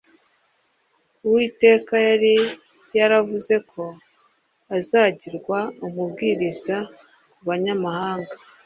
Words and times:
Uwiteka 1.25 1.93
yari 2.09 2.35
yaravuze 2.97 3.55
ko 3.71 3.83
azagirwa 4.77 5.59
umubwiriza 5.85 6.77
ku 7.35 7.41
banyamahanga 7.47 8.33